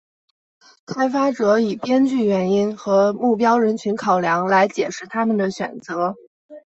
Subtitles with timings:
[0.83, 6.15] 开发者以编剧原因和目标人群考量来解释他们的选择。